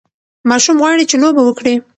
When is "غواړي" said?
0.81-1.03